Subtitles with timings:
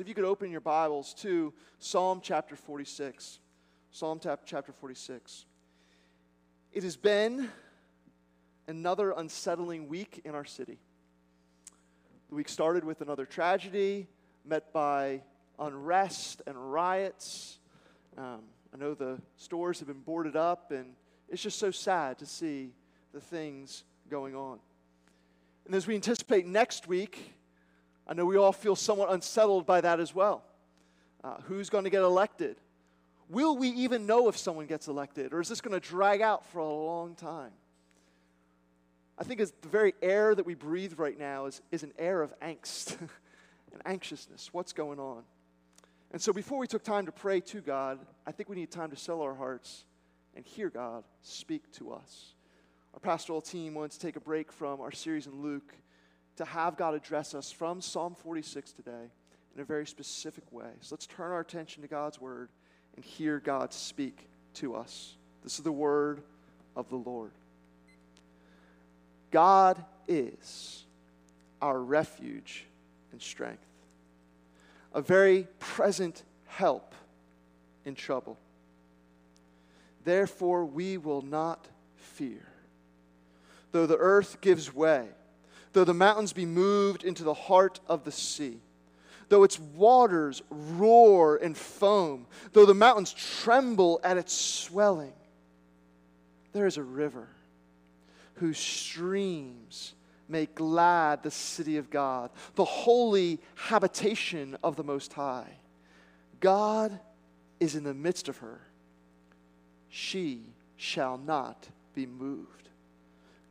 [0.00, 3.38] hearts, if you could open your Bibles to Psalm chapter 46.
[3.90, 5.44] Psalm chapter 46.
[6.72, 7.50] It has been
[8.66, 10.78] another unsettling week in our city.
[12.30, 14.06] The week started with another tragedy,
[14.44, 15.20] met by
[15.58, 17.58] unrest and riots.
[18.16, 18.40] Um,
[18.72, 20.94] I know the stores have been boarded up, and
[21.28, 22.72] it's just so sad to see
[23.12, 24.60] the things going on.
[25.66, 27.34] And as we anticipate next week,
[28.10, 30.42] I know we all feel somewhat unsettled by that as well.
[31.22, 32.56] Uh, who's going to get elected?
[33.28, 36.44] Will we even know if someone gets elected, or is this going to drag out
[36.46, 37.52] for a long time?
[39.16, 42.20] I think it's the very air that we breathe right now is, is an air
[42.20, 42.96] of angst
[43.72, 44.48] and anxiousness.
[44.52, 45.22] What's going on?
[46.10, 48.90] And so before we took time to pray to God, I think we need time
[48.90, 49.84] to sell our hearts
[50.34, 52.34] and hear God speak to us.
[52.92, 55.74] Our pastoral team wants to take a break from our series in Luke
[56.40, 59.10] to have God address us from Psalm 46 today
[59.54, 60.70] in a very specific way.
[60.80, 62.48] So let's turn our attention to God's word
[62.96, 65.16] and hear God speak to us.
[65.44, 66.22] This is the word
[66.74, 67.32] of the Lord.
[69.30, 70.84] God is
[71.60, 72.64] our refuge
[73.12, 73.66] and strength,
[74.94, 76.94] a very present help
[77.84, 78.38] in trouble.
[80.04, 82.48] Therefore, we will not fear.
[83.72, 85.08] Though the earth gives way,
[85.72, 88.58] though the mountains be moved into the heart of the sea,
[89.28, 95.12] though its waters roar and foam, though the mountains tremble at its swelling,
[96.52, 97.28] there is a river
[98.34, 99.94] whose streams
[100.28, 105.58] make glad the city of God, the holy habitation of the Most High.
[106.40, 106.98] God
[107.58, 108.60] is in the midst of her.
[109.88, 110.42] She
[110.76, 112.68] shall not be moved.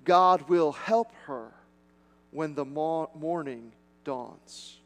[0.06, 1.52] God will help her
[2.32, 3.72] when the morning
[4.04, 4.78] dawns.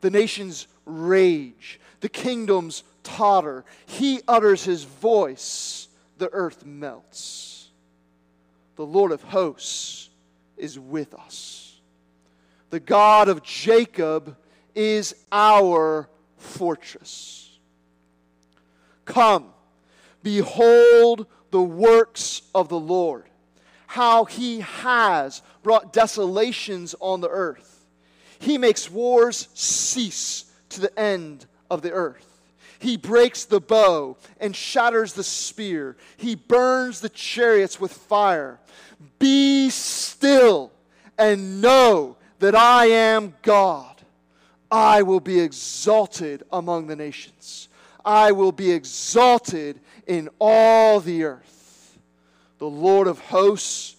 [0.00, 3.64] The nations rage, the kingdoms totter.
[3.86, 7.48] He utters his voice, the earth melts
[8.78, 10.08] the Lord of hosts
[10.56, 11.80] is with us.
[12.70, 14.36] The God of Jacob
[14.72, 17.58] is our fortress.
[19.04, 19.46] Come,
[20.22, 23.24] behold the works of the Lord,
[23.88, 27.86] how he has brought desolations on the earth.
[28.38, 32.42] He makes wars cease to the end of the earth.
[32.78, 35.96] He breaks the bow and shatters the spear.
[36.18, 38.60] He burns the chariots with fire.
[39.18, 40.70] Be still
[41.16, 43.96] and know that I am God.
[44.70, 47.68] I will be exalted among the nations.
[48.04, 51.57] I will be exalted in all the earth.
[52.58, 53.96] The Lord of hosts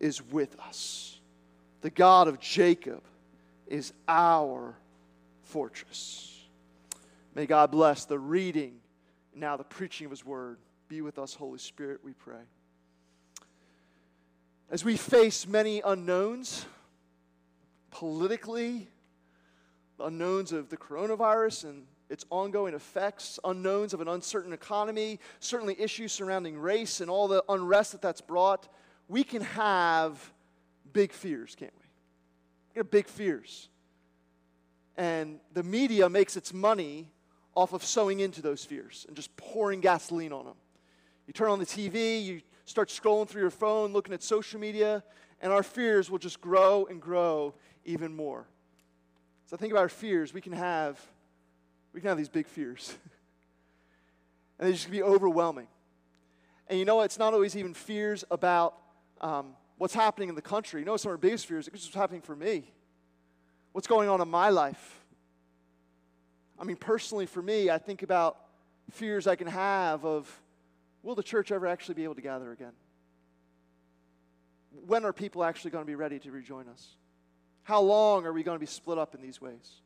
[0.00, 1.18] is with us.
[1.80, 3.02] The God of Jacob
[3.66, 4.74] is our
[5.44, 6.40] fortress.
[7.34, 8.80] May God bless the reading
[9.32, 10.58] and now the preaching of His word.
[10.88, 12.42] Be with us, Holy Spirit, we pray.
[14.70, 16.66] As we face many unknowns,
[17.90, 18.88] politically,
[19.96, 25.80] the unknowns of the coronavirus and its ongoing effects, unknowns of an uncertain economy, certainly
[25.80, 28.68] issues surrounding race and all the unrest that that's brought,
[29.08, 30.32] we can have
[30.92, 31.86] big fears, can't we?
[32.74, 33.68] We have big fears.
[34.96, 37.10] And the media makes its money
[37.54, 40.56] off of sowing into those fears and just pouring gasoline on them.
[41.26, 45.02] You turn on the TV, you start scrolling through your phone, looking at social media,
[45.40, 48.46] and our fears will just grow and grow even more.
[49.46, 50.34] So think about our fears.
[50.34, 51.00] We can have,
[51.96, 52.94] we can have these big fears.
[54.58, 55.66] and they just can be overwhelming.
[56.68, 58.74] And you know, it's not always even fears about
[59.22, 60.82] um, what's happening in the country.
[60.82, 62.70] You know, some of our biggest fears, it's just what's happening for me.
[63.72, 65.00] What's going on in my life?
[66.58, 68.36] I mean, personally, for me, I think about
[68.90, 70.30] fears I can have of
[71.02, 72.72] will the church ever actually be able to gather again?
[74.86, 76.88] When are people actually going to be ready to rejoin us?
[77.62, 79.80] How long are we going to be split up in these ways?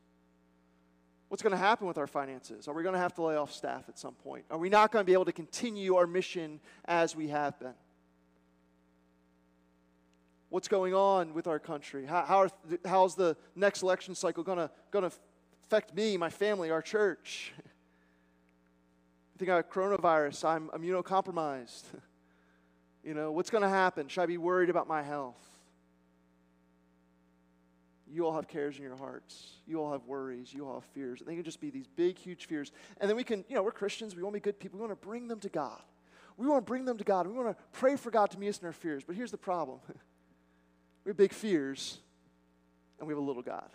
[1.31, 2.67] What's going to happen with our finances?
[2.67, 4.43] Are we going to have to lay off staff at some point?
[4.51, 7.73] Are we not going to be able to continue our mission as we have been?
[10.49, 12.05] What's going on with our country?
[12.05, 12.49] How, how are,
[12.85, 15.11] how's the next election cycle going to,
[15.63, 17.53] affect me, my family, our church.
[17.57, 17.61] I
[19.37, 21.83] think about coronavirus, I'm immunocompromised.
[23.05, 24.09] you know, what's going to happen?
[24.09, 25.50] Should I be worried about my health?
[28.11, 29.53] You all have cares in your hearts.
[29.65, 30.53] You all have worries.
[30.53, 31.21] You all have fears.
[31.21, 32.71] And they can just be these big, huge fears.
[32.99, 34.15] And then we can, you know, we're Christians.
[34.15, 34.79] We want to be good people.
[34.79, 35.81] We want to bring them to God.
[36.35, 37.25] We want to bring them to God.
[37.25, 39.03] We want to pray for God to meet us in our fears.
[39.05, 39.79] But here's the problem
[41.05, 41.99] we have big fears,
[42.99, 43.69] and we have a little God.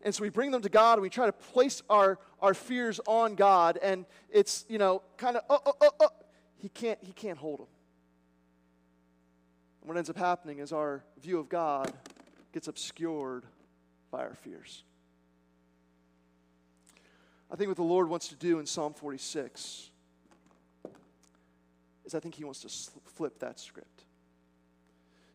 [0.00, 3.00] And so we bring them to God and we try to place our, our fears
[3.06, 3.78] on God.
[3.82, 6.08] And it's, you know, kind of, oh, oh, oh, oh.
[6.56, 7.66] He can't, he can't hold them.
[9.82, 11.92] And what ends up happening is our view of God
[12.58, 13.44] gets obscured
[14.10, 14.82] by our fears.
[17.52, 19.90] I think what the Lord wants to do in Psalm 46
[22.04, 24.02] is I think He wants to flip that script.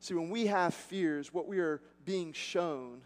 [0.02, 3.00] See, when we have fears, what we are being shown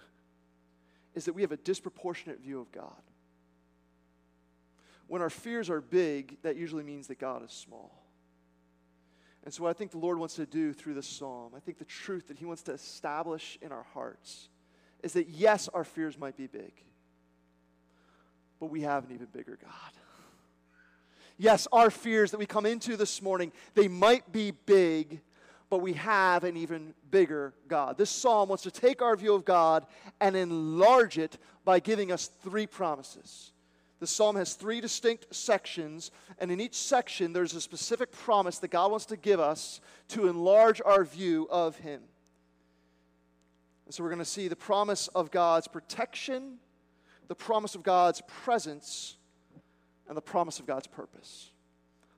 [1.14, 3.04] is that we have a disproportionate view of God.
[5.06, 7.97] When our fears are big, that usually means that God is small.
[9.48, 11.78] And so, what I think the Lord wants to do through this psalm, I think
[11.78, 14.50] the truth that He wants to establish in our hearts
[15.02, 16.74] is that yes, our fears might be big,
[18.60, 19.72] but we have an even bigger God.
[21.38, 25.22] Yes, our fears that we come into this morning, they might be big,
[25.70, 27.98] but we have an even bigger God.
[27.98, 29.86] This psalm wants to take our view of God
[30.20, 33.54] and enlarge it by giving us three promises.
[34.00, 38.70] The psalm has three distinct sections, and in each section, there's a specific promise that
[38.70, 42.02] God wants to give us to enlarge our view of Him.
[43.86, 46.58] And so we're going to see the promise of God's protection,
[47.28, 49.16] the promise of God's presence,
[50.08, 51.52] and the promise of God's purpose.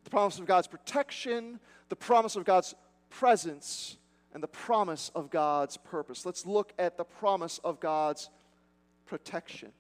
[0.04, 1.60] The promise of God's protection,
[1.90, 2.76] the promise of God's
[3.10, 3.98] presence
[4.34, 6.26] and the promise of God's purpose.
[6.26, 8.30] Let's look at the promise of God's
[9.06, 9.72] protection.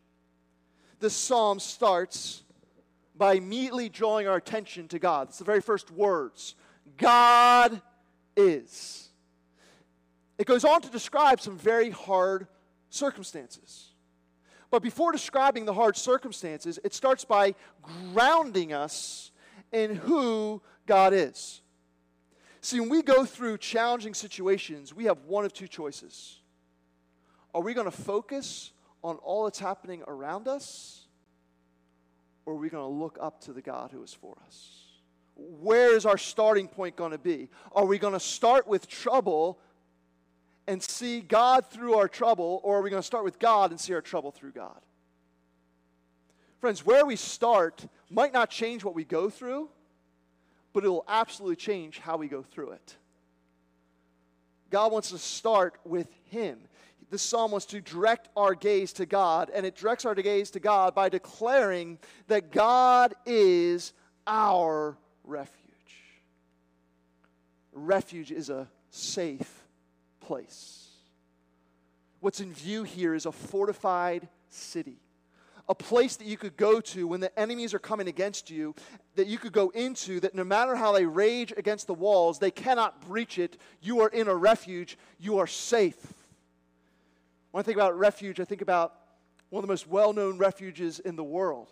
[0.99, 2.43] This psalm starts
[3.15, 5.29] by immediately drawing our attention to God.
[5.29, 6.55] It's the very first words
[6.97, 7.81] God
[8.35, 9.09] is.
[10.37, 12.47] It goes on to describe some very hard
[12.89, 13.89] circumstances.
[14.71, 17.55] But before describing the hard circumstances, it starts by
[18.13, 19.31] grounding us
[19.71, 21.61] in who God is.
[22.61, 26.39] See, when we go through challenging situations, we have one of two choices.
[27.53, 28.71] Are we going to focus
[29.03, 31.05] on all that's happening around us?
[32.45, 34.85] Or are we going to look up to the God who is for us?
[35.35, 37.49] Where is our starting point going to be?
[37.71, 39.59] Are we going to start with trouble
[40.67, 43.79] and see God through our trouble, or are we going to start with God and
[43.79, 44.79] see our trouble through God?
[46.59, 49.69] Friends, where we start might not change what we go through,
[50.73, 52.95] but it will absolutely change how we go through it.
[54.69, 56.59] God wants us to start with Him.
[57.09, 60.59] This psalm was to direct our gaze to God, and it directs our gaze to
[60.59, 61.97] God by declaring
[62.27, 63.93] that God is
[64.27, 65.55] our refuge.
[67.73, 69.65] Refuge is a safe
[70.19, 70.87] place.
[72.19, 74.99] What's in view here is a fortified city
[75.69, 78.73] a place that you could go to when the enemies are coming against you,
[79.15, 82.49] that you could go into, that no matter how they rage against the walls, they
[82.49, 83.55] cannot breach it.
[83.79, 86.15] You are in a refuge, you are safe.
[87.51, 88.95] When I think about refuge, I think about
[89.49, 91.69] one of the most well known refuges in the world,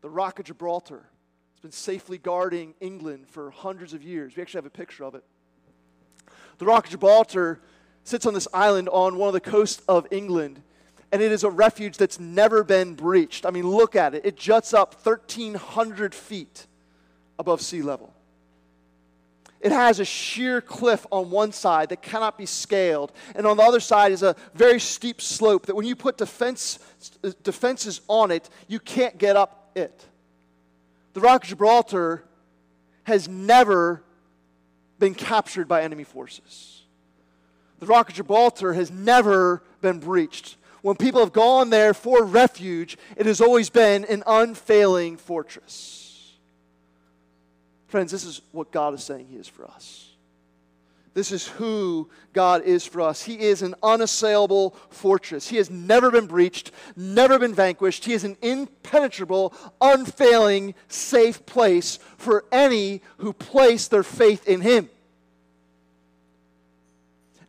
[0.00, 1.08] the Rock of Gibraltar.
[1.52, 4.36] It's been safely guarding England for hundreds of years.
[4.36, 5.24] We actually have a picture of it.
[6.58, 7.60] The Rock of Gibraltar
[8.04, 10.62] sits on this island on one of the coasts of England
[11.10, 13.46] and it is a refuge that's never been breached.
[13.46, 14.26] I mean, look at it.
[14.26, 16.66] It juts up 1,300 feet
[17.38, 18.12] above sea level.
[19.60, 23.62] It has a sheer cliff on one side that cannot be scaled, and on the
[23.62, 26.78] other side is a very steep slope that when you put defense,
[27.42, 30.04] defenses on it, you can't get up it.
[31.14, 32.24] The Rock of Gibraltar
[33.04, 34.04] has never
[34.98, 36.82] been captured by enemy forces.
[37.80, 42.96] The Rock of Gibraltar has never been breached when people have gone there for refuge,
[43.16, 46.07] it has always been an unfailing fortress.
[47.88, 50.04] Friends, this is what God is saying He is for us.
[51.14, 53.22] This is who God is for us.
[53.22, 55.48] He is an unassailable fortress.
[55.48, 58.04] He has never been breached, never been vanquished.
[58.04, 64.90] He is an impenetrable, unfailing, safe place for any who place their faith in Him.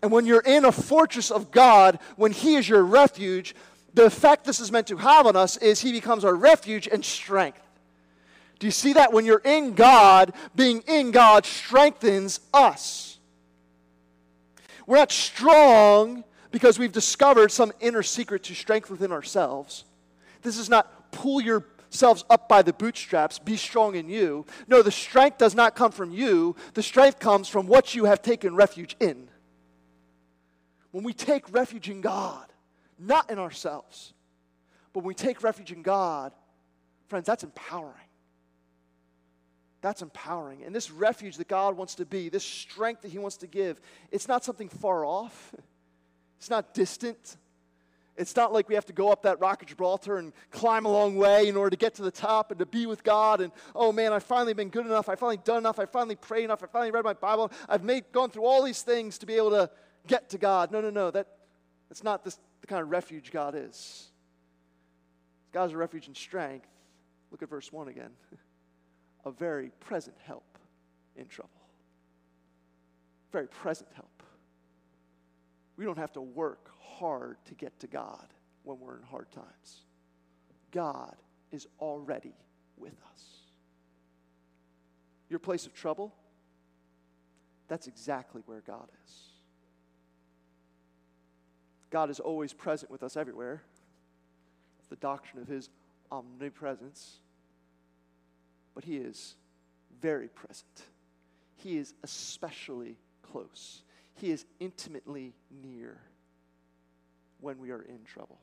[0.01, 3.53] And when you're in a fortress of God, when He is your refuge,
[3.93, 7.03] the effect this is meant to have on us is He becomes our refuge and
[7.03, 7.61] strength.
[8.59, 9.13] Do you see that?
[9.13, 13.17] When you're in God, being in God strengthens us.
[14.85, 19.85] We're not strong because we've discovered some inner secret to strength within ourselves.
[20.41, 24.45] This is not pull yourselves up by the bootstraps, be strong in you.
[24.67, 28.21] No, the strength does not come from you, the strength comes from what you have
[28.21, 29.29] taken refuge in
[30.91, 32.45] when we take refuge in God,
[32.97, 34.13] not in ourselves,
[34.93, 36.33] but when we take refuge in God,
[37.07, 37.93] friends, that's empowering.
[39.81, 40.63] That's empowering.
[40.63, 43.79] And this refuge that God wants to be, this strength that He wants to give,
[44.11, 45.55] it's not something far off,
[46.37, 47.37] it's not distant.
[48.17, 50.91] It's not like we have to go up that rock of Gibraltar and climb a
[50.91, 53.39] long way in order to get to the top and to be with God.
[53.39, 55.07] And oh man, I've finally been good enough.
[55.07, 55.79] I've finally done enough.
[55.79, 56.61] I've finally prayed enough.
[56.61, 57.49] I've finally read my Bible.
[57.69, 59.69] I've made, gone through all these things to be able to
[60.05, 60.69] get to God.
[60.69, 61.11] No, no, no.
[61.11, 61.27] That,
[61.87, 64.09] that's not this, the kind of refuge God is.
[65.53, 66.67] God's a refuge and strength.
[67.31, 68.11] Look at verse 1 again.
[69.25, 70.57] a very present help
[71.15, 71.51] in trouble.
[73.31, 74.23] Very present help.
[75.77, 78.27] We don't have to work hard to get to God
[78.63, 79.85] when we're in hard times.
[80.71, 81.15] God
[81.51, 82.33] is already
[82.77, 83.23] with us.
[85.29, 86.13] Your place of trouble,
[87.67, 89.13] that's exactly where God is.
[91.89, 93.63] God is always present with us everywhere.
[94.79, 95.69] It's the doctrine of His
[96.11, 97.19] omnipresence.
[98.79, 99.35] But He is
[100.01, 100.85] very present,
[101.57, 103.81] He is especially close.
[104.15, 105.97] He is intimately near
[107.41, 108.39] when we are in trouble.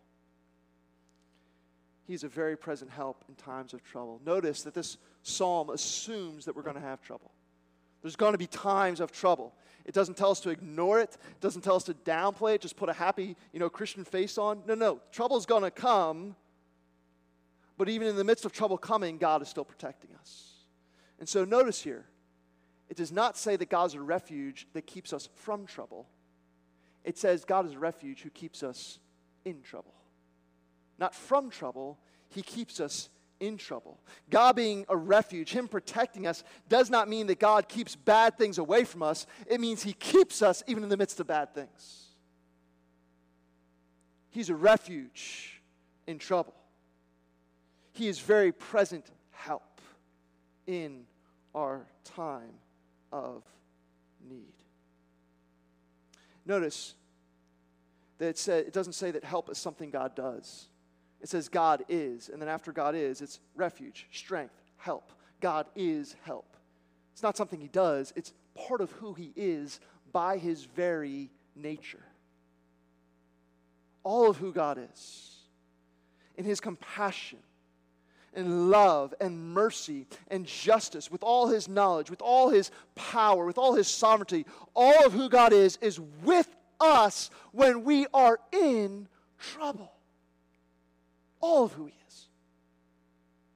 [2.07, 4.21] He's a very present help in times of trouble.
[4.26, 7.31] Notice that this psalm assumes that we're going to have trouble.
[8.02, 9.55] There's going to be times of trouble.
[9.87, 11.16] It doesn't tell us to ignore it.
[11.31, 14.37] It doesn't tell us to downplay it, just put a happy, you know, Christian face
[14.37, 14.64] on.
[14.66, 15.00] No, no.
[15.12, 16.37] Trouble's going to come.
[17.78, 20.52] But even in the midst of trouble coming, God is still protecting us.
[21.18, 22.06] And so notice here,
[22.88, 26.06] it does not say that God's a refuge that keeps us from trouble.
[27.04, 28.99] It says God is a refuge who keeps us
[29.45, 29.95] in trouble.
[30.99, 31.99] Not from trouble,
[32.30, 34.00] He keeps us in trouble.
[34.30, 38.59] God being a refuge, Him protecting us, does not mean that God keeps bad things
[38.59, 39.26] away from us.
[39.47, 42.06] It means He keeps us even in the midst of bad things.
[44.30, 45.62] He's a refuge
[46.06, 46.54] in trouble.
[47.97, 49.81] He is very present help
[50.67, 51.05] in
[51.55, 52.53] our time
[53.11, 53.43] of
[54.29, 54.53] need.
[56.45, 56.95] Notice
[58.19, 60.69] that it, said, it doesn't say that help is something God does.
[61.23, 65.11] It says God is, and then after God is, it's refuge, strength, help.
[65.41, 66.55] God is help.
[67.15, 68.35] It's not something He does, it's
[68.69, 69.81] part of who He is
[70.12, 72.05] by His very nature.
[74.03, 75.37] All of who God is.
[76.37, 77.38] In His compassion,
[78.37, 83.59] and love and mercy and justice, with all his knowledge, with all his power, with
[83.59, 89.09] all his sovereignty, all of who God is, is with us when we are in
[89.38, 89.93] trouble.
[91.40, 92.28] All of who he is.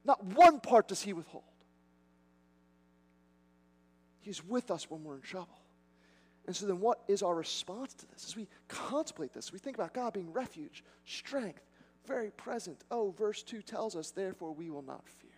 [0.03, 1.43] Not one part does he withhold.
[4.21, 5.47] He's with us when we're in trouble.
[6.47, 8.25] And so then, what is our response to this?
[8.27, 11.61] As we contemplate this, we think about God being refuge, strength,
[12.05, 12.83] very present.
[12.89, 15.29] Oh, verse 2 tells us, therefore we will not fear.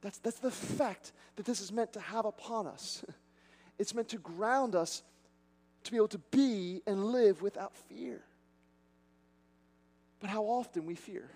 [0.00, 3.04] That's, that's the effect that this is meant to have upon us.
[3.78, 5.02] It's meant to ground us
[5.84, 8.22] to be able to be and live without fear.
[10.20, 11.28] But how often we fear?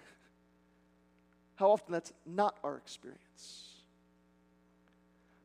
[1.57, 3.77] How often that's not our experience?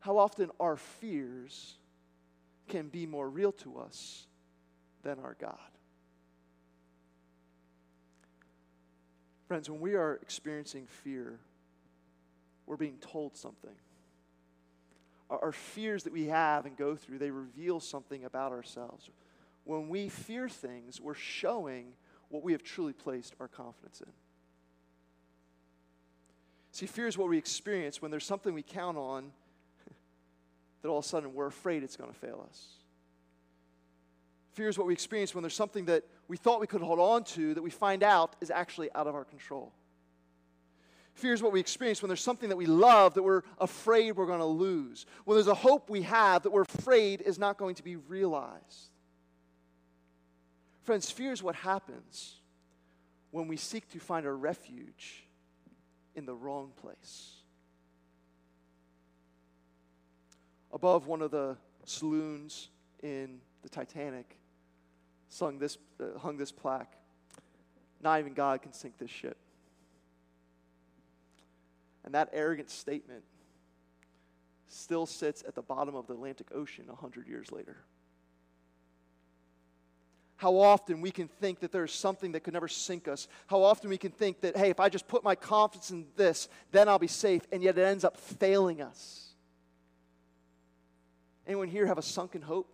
[0.02, 1.78] How often our fears
[2.68, 4.28] can be more real to us
[5.04, 5.58] than our God?
[9.52, 11.38] Friends, when we are experiencing fear,
[12.66, 13.76] we're being told something.
[15.30, 19.10] Our, our, fears that we have and go through, they reveal something about ourselves.
[19.66, 21.88] When we fear things, we're showing
[22.30, 24.14] what we have truly placed our confidence in.
[26.72, 29.34] See, fear is what we experience when there's something we count on
[30.82, 32.81] that all of a sudden we're afraid it's going to fail us.
[34.54, 37.24] Fear is what we experience when there's something that we thought we could hold on
[37.24, 39.72] to that we find out is actually out of our control.
[41.14, 44.26] Fear is what we experience when there's something that we love that we're afraid we're
[44.26, 45.06] going to lose.
[45.26, 48.90] When there's a hope we have that we're afraid is not going to be realized.
[50.84, 52.36] Friends, fear is what happens
[53.30, 55.26] when we seek to find a refuge
[56.16, 57.36] in the wrong place.
[60.74, 61.56] Above one of the
[61.86, 62.70] saloons
[63.04, 64.38] in the Titanic,
[65.32, 66.94] sung this, uh, hung this plaque
[68.04, 69.38] Not even God can sink this ship.
[72.04, 73.24] And that arrogant statement
[74.68, 77.78] still sits at the bottom of the Atlantic Ocean 100 years later.
[80.36, 83.28] How often we can think that there's something that could never sink us.
[83.46, 86.50] How often we can think that, hey, if I just put my confidence in this,
[86.72, 87.44] then I'll be safe.
[87.52, 89.28] And yet it ends up failing us.
[91.46, 92.68] Anyone here have a sunken hope?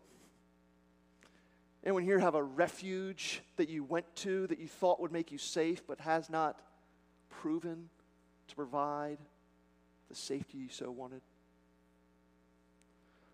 [1.88, 5.38] Anyone here have a refuge that you went to that you thought would make you
[5.38, 6.60] safe but has not
[7.30, 7.88] proven
[8.50, 9.20] to provide
[10.10, 11.22] the safety you so wanted?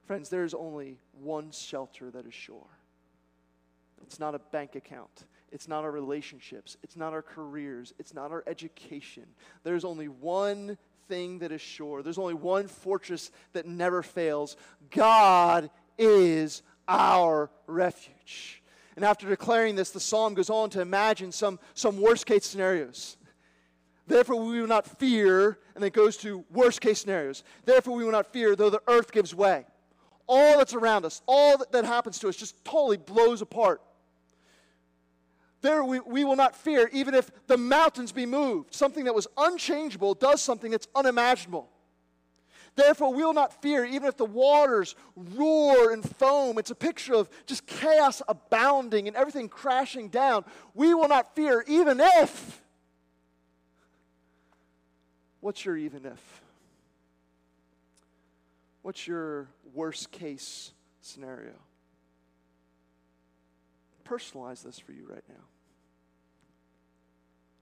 [0.05, 2.67] Friends, there is only one shelter that is sure.
[4.03, 5.25] It's not a bank account.
[5.51, 6.77] It's not our relationships.
[6.83, 7.95] It's not our careers.
[7.97, 9.25] It's not our education.
[9.63, 12.03] There's only one thing that is sure.
[12.03, 14.57] There's only one fortress that never fails.
[14.91, 18.61] God is our refuge.
[18.95, 23.17] And after declaring this, the psalm goes on to imagine some, some worst case scenarios.
[24.05, 27.43] Therefore, we will not fear, and it goes to worst case scenarios.
[27.65, 29.65] Therefore, we will not fear, though the earth gives way.
[30.27, 33.81] All that's around us, all that, that happens to us, just totally blows apart.
[35.61, 38.75] There we, we will not fear, even if the mountains be moved.
[38.75, 41.69] Something that was unchangeable does something that's unimaginable.
[42.75, 46.57] Therefore, we will not fear, even if the waters roar and foam.
[46.57, 50.43] It's a picture of just chaos abounding and everything crashing down.
[50.73, 52.61] We will not fear, even if.
[55.39, 56.41] What's your even if?
[58.81, 61.53] What's your worst case scenario?
[64.03, 65.43] Personalize this for you right now.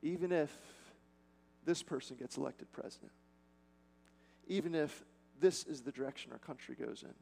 [0.01, 0.51] Even if
[1.65, 3.11] this person gets elected president,
[4.47, 5.03] even if
[5.39, 7.13] this is the direction our country goes in,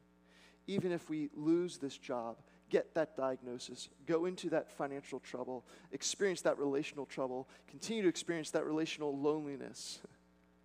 [0.68, 2.38] even if we lose this job,
[2.70, 8.52] get that diagnosis, go into that financial trouble, experience that relational trouble, continue to experience
[8.52, 10.00] that relational loneliness.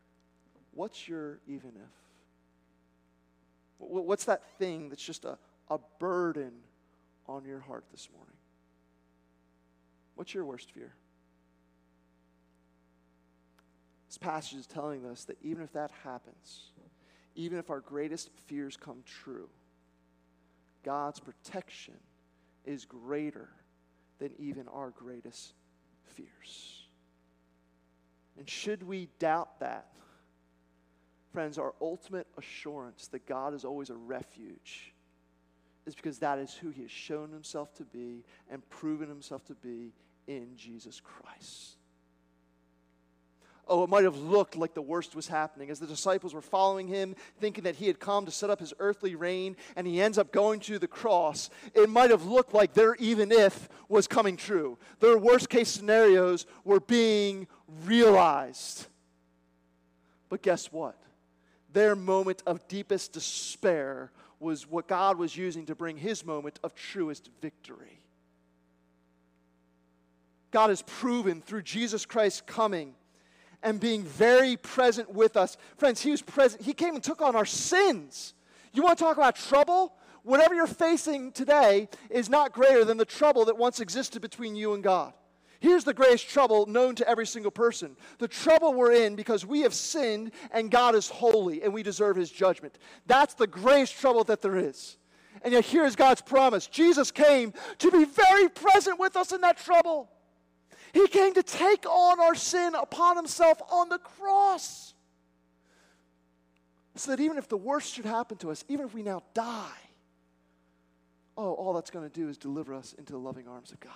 [0.72, 1.90] What's your even if?
[3.78, 6.52] What's that thing that's just a, a burden
[7.26, 8.36] on your heart this morning?
[10.14, 10.94] What's your worst fear?
[14.14, 16.70] This passage is telling us that even if that happens,
[17.34, 19.48] even if our greatest fears come true,
[20.84, 21.96] God's protection
[22.64, 23.48] is greater
[24.20, 25.54] than even our greatest
[26.04, 26.86] fears.
[28.38, 29.88] And should we doubt that,
[31.32, 34.94] friends, our ultimate assurance that God is always a refuge
[35.86, 39.54] is because that is who He has shown Himself to be and proven Himself to
[39.54, 39.92] be
[40.28, 41.78] in Jesus Christ
[43.68, 46.88] oh, it might have looked like the worst was happening as the disciples were following
[46.88, 50.18] him, thinking that he had come to set up his earthly reign, and he ends
[50.18, 51.50] up going to the cross.
[51.74, 54.78] It might have looked like their even if was coming true.
[55.00, 57.46] Their worst case scenarios were being
[57.84, 58.86] realized.
[60.28, 60.96] But guess what?
[61.72, 64.10] Their moment of deepest despair
[64.40, 68.00] was what God was using to bring his moment of truest victory.
[70.50, 72.94] God has proven through Jesus Christ's coming
[73.64, 75.56] and being very present with us.
[75.76, 76.62] Friends, He was present.
[76.62, 78.34] He came and took on our sins.
[78.72, 79.94] You want to talk about trouble?
[80.22, 84.74] Whatever you're facing today is not greater than the trouble that once existed between you
[84.74, 85.12] and God.
[85.60, 89.60] Here's the greatest trouble known to every single person the trouble we're in because we
[89.60, 92.78] have sinned and God is holy and we deserve His judgment.
[93.06, 94.98] That's the greatest trouble that there is.
[95.42, 99.40] And yet, here is God's promise Jesus came to be very present with us in
[99.40, 100.10] that trouble.
[100.94, 104.94] He came to take on our sin upon himself on the cross.
[106.94, 109.80] So that even if the worst should happen to us, even if we now die,
[111.36, 113.90] oh, all that's going to do is deliver us into the loving arms of God.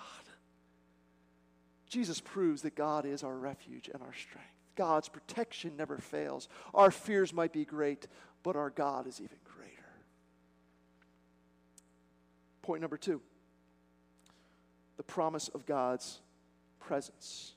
[1.87, 4.49] Jesus proves that God is our refuge and our strength.
[4.75, 6.49] God's protection never fails.
[6.73, 8.07] Our fears might be great,
[8.43, 9.69] but our God is even greater.
[12.61, 13.21] Point number two
[14.97, 16.19] the promise of God's
[16.79, 17.53] presence.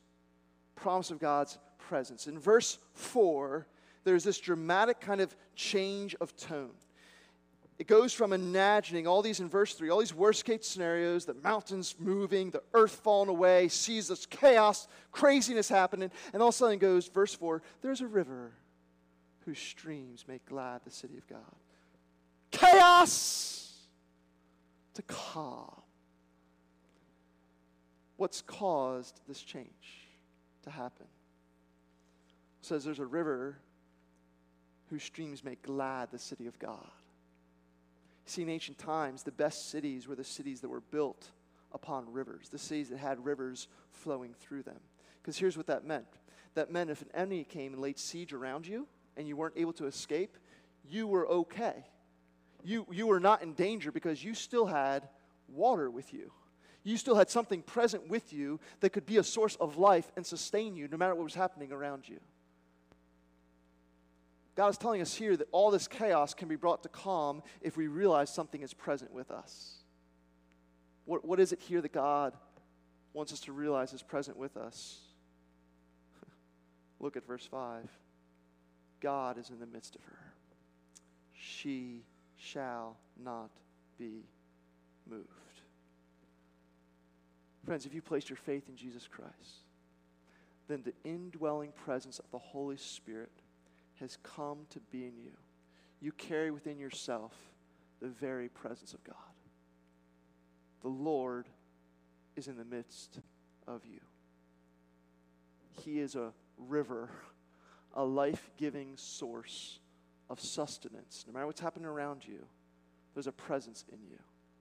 [0.74, 2.26] Promise of God's presence.
[2.26, 3.66] In verse 4,
[4.04, 6.70] there's this dramatic kind of change of tone.
[7.78, 11.35] It goes from imagining all these in verse 3, all these worst case scenarios, the
[11.35, 16.58] mountains moving, the earth falling away, sees this chaos, craziness happening, and all of a
[16.58, 18.52] sudden goes, verse 4, there's a river
[19.44, 21.40] whose streams make glad the city of God.
[22.52, 23.74] Chaos
[24.94, 25.81] to calm
[28.22, 30.06] what's caused this change
[30.62, 31.06] to happen.
[32.61, 33.58] It says there's a river
[34.90, 36.87] whose streams make glad the city of God.
[38.26, 41.32] See, in ancient times, the best cities were the cities that were built
[41.72, 44.78] upon rivers, the cities that had rivers flowing through them.
[45.20, 46.06] Because here's what that meant
[46.54, 49.72] that meant if an enemy came and laid siege around you and you weren't able
[49.72, 50.38] to escape,
[50.88, 51.85] you were okay.
[52.62, 55.08] You, you were not in danger because you still had
[55.48, 56.30] water with you
[56.84, 60.26] you still had something present with you that could be a source of life and
[60.26, 62.18] sustain you no matter what was happening around you.
[64.54, 67.76] God is telling us here that all this chaos can be brought to calm if
[67.76, 69.76] we realize something is present with us.
[71.04, 72.34] What, what is it here that God
[73.14, 74.98] wants us to realize is present with us?
[77.00, 77.88] Look at verse 5.
[79.00, 80.32] God is in the midst of her.
[81.34, 82.02] She
[82.36, 83.50] shall not
[83.98, 84.24] be
[85.08, 85.28] moved.
[87.64, 89.66] Friends, if you placed your faith in Jesus Christ,
[90.68, 93.33] then the indwelling presence of the Holy Spirit
[94.01, 95.33] has come to be in you.
[96.01, 97.33] You carry within yourself
[98.01, 99.16] the very presence of God.
[100.83, 101.46] The Lord
[102.35, 103.20] is in the midst
[103.68, 104.01] of you.
[105.70, 107.11] He is a river,
[107.94, 109.79] a life giving source
[110.29, 111.25] of sustenance.
[111.27, 112.44] No matter what's happening around you,
[113.14, 114.18] there's a presence in you,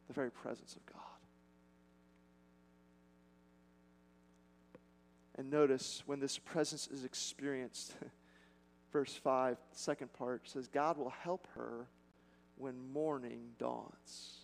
[0.07, 1.00] the very presence of God.
[5.35, 7.93] And notice when this presence is experienced,
[8.91, 11.87] verse 5, second part says, God will help her
[12.57, 14.41] when morning dawns.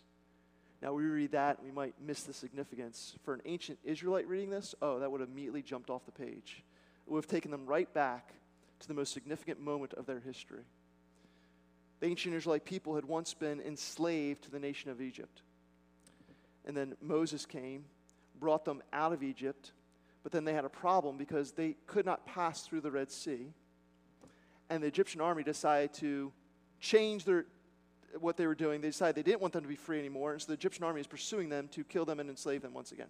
[0.81, 3.15] Now, we read that, we might miss the significance.
[3.23, 6.63] For an ancient Israelite reading this, oh, that would have immediately jumped off the page.
[7.05, 8.33] It would have taken them right back
[8.79, 10.63] to the most significant moment of their history.
[11.99, 15.41] The ancient Israelite people had once been enslaved to the nation of Egypt.
[16.65, 17.85] And then Moses came,
[18.39, 19.71] brought them out of Egypt,
[20.23, 23.47] but then they had a problem because they could not pass through the Red Sea.
[24.69, 26.31] And the Egyptian army decided to
[26.79, 27.45] change their,
[28.19, 28.81] what they were doing.
[28.81, 30.33] They decided they didn't want them to be free anymore.
[30.33, 32.91] And so the Egyptian army is pursuing them to kill them and enslave them once
[32.91, 33.07] again.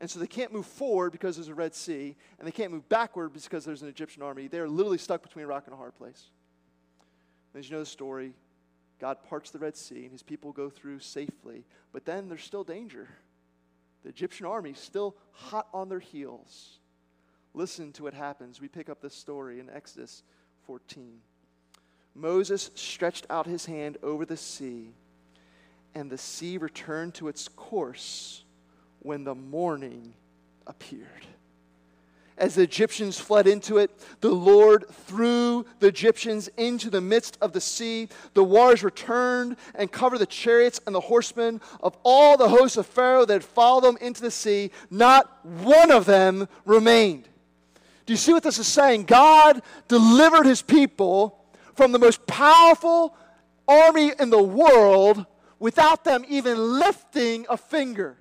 [0.00, 2.88] And so they can't move forward because there's a Red Sea, and they can't move
[2.88, 4.46] backward because there's an Egyptian army.
[4.46, 6.30] They're literally stuck between a rock and a hard place.
[7.54, 8.34] As you know the story,
[9.00, 12.62] God parts the Red Sea and his people go through safely, but then there's still
[12.62, 13.08] danger.
[14.02, 16.78] The Egyptian army still hot on their heels.
[17.54, 18.60] Listen to what happens.
[18.60, 20.22] We pick up this story in Exodus
[20.66, 21.20] 14.
[22.14, 24.92] Moses stretched out his hand over the sea,
[25.94, 28.44] and the sea returned to its course
[29.00, 30.14] when the morning
[30.66, 31.26] appeared
[32.38, 33.90] as the Egyptians fled into it.
[34.20, 38.08] The Lord threw the Egyptians into the midst of the sea.
[38.34, 42.86] The waters returned and covered the chariots and the horsemen of all the hosts of
[42.86, 44.70] Pharaoh that had followed them into the sea.
[44.90, 47.28] Not one of them remained.
[48.06, 49.04] Do you see what this is saying?
[49.04, 53.14] God delivered his people from the most powerful
[53.68, 55.26] army in the world
[55.58, 58.16] without them even lifting a finger.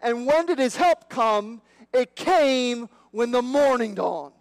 [0.00, 1.60] And when did his help come?
[1.92, 4.32] It came when the morning dawned.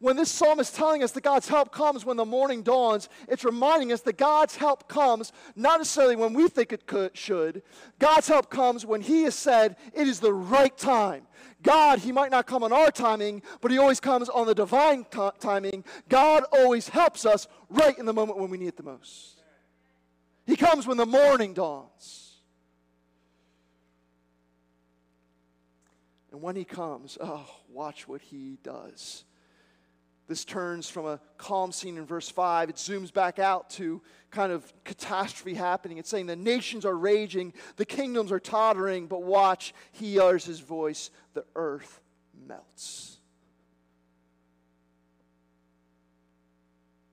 [0.00, 3.44] When this psalm is telling us that God's help comes when the morning dawns, it's
[3.44, 7.62] reminding us that God's help comes not necessarily when we think it could, should.
[8.00, 11.28] God's help comes when He has said it is the right time.
[11.62, 15.04] God, He might not come on our timing, but He always comes on the divine
[15.08, 15.84] t- timing.
[16.08, 19.42] God always helps us right in the moment when we need it the most.
[20.44, 22.27] He comes when the morning dawns.
[26.30, 29.24] And when he comes, oh, watch what he does.
[30.26, 34.52] This turns from a calm scene in verse 5, it zooms back out to kind
[34.52, 35.96] of catastrophe happening.
[35.96, 40.60] It's saying the nations are raging, the kingdoms are tottering, but watch, he utters his
[40.60, 42.02] voice, the earth
[42.46, 43.16] melts.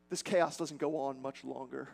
[0.09, 1.89] This chaos doesn't go on much longer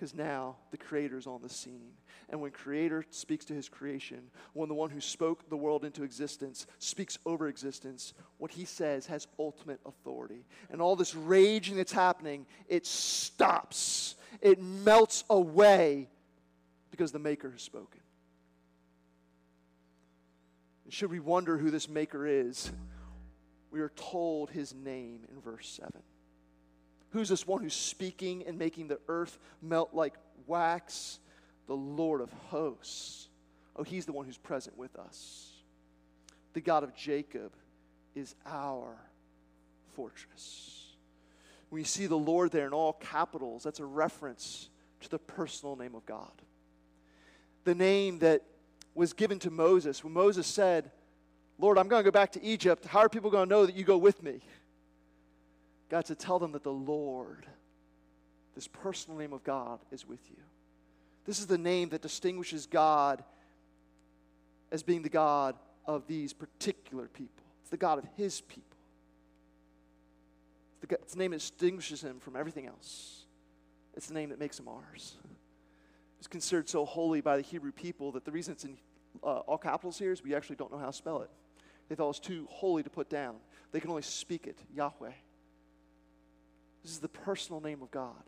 [0.00, 1.92] because now the Creator's on the scene.
[2.30, 4.22] And when Creator speaks to his creation,
[4.54, 9.04] when the one who spoke the world into existence speaks over existence, what he says
[9.06, 10.46] has ultimate authority.
[10.70, 16.08] And all this raging that's happening, it stops, it melts away
[16.90, 18.00] because the Maker has spoken.
[20.84, 22.72] And should we wonder who this Maker is,
[23.70, 25.92] we are told his name in verse 7.
[27.10, 30.14] Who's this one who's speaking and making the earth melt like
[30.46, 31.18] wax?
[31.66, 33.28] The Lord of hosts.
[33.76, 35.52] Oh, he's the one who's present with us.
[36.52, 37.52] The God of Jacob
[38.14, 38.96] is our
[39.94, 40.86] fortress.
[41.68, 44.68] When you see the Lord there in all capitals, that's a reference
[45.00, 46.32] to the personal name of God.
[47.64, 48.42] The name that
[48.94, 50.90] was given to Moses when Moses said,
[51.58, 52.86] Lord, I'm going to go back to Egypt.
[52.86, 54.40] How are people going to know that you go with me?
[55.90, 57.44] God, to tell them that the Lord,
[58.54, 60.36] this personal name of God, is with you.
[61.26, 63.22] This is the name that distinguishes God
[64.72, 67.44] as being the God of these particular people.
[67.62, 68.78] It's the God of His people.
[70.80, 73.24] It's the, it's the name that distinguishes Him from everything else.
[73.96, 75.16] It's the name that makes Him ours.
[76.18, 78.76] It's considered so holy by the Hebrew people that the reason it's in
[79.24, 81.30] uh, all capitals here is we actually don't know how to spell it.
[81.88, 83.36] They thought it was too holy to put down.
[83.72, 85.10] They can only speak it, Yahweh.
[86.82, 88.22] This is the personal name of God.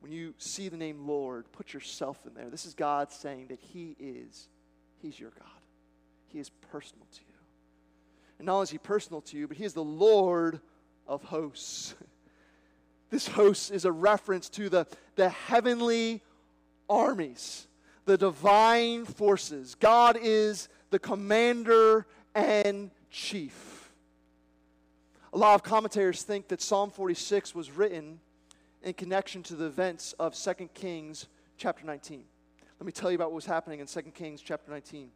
[0.00, 2.50] When you see the name Lord, put yourself in there.
[2.50, 4.48] This is God saying that He is,
[5.02, 5.48] He's your God.
[6.28, 7.34] He is personal to you.
[8.38, 10.60] And not only is He personal to you, but He is the Lord
[11.06, 11.94] of hosts.
[13.10, 16.22] this host is a reference to the, the heavenly
[16.88, 17.66] armies,
[18.04, 19.74] the divine forces.
[19.74, 23.77] God is the commander and chief.
[25.32, 28.18] A lot of commentators think that Psalm 46 was written
[28.82, 31.26] in connection to the events of 2 Kings
[31.58, 32.24] chapter 19.
[32.80, 35.10] Let me tell you about what was happening in 2 Kings chapter 19.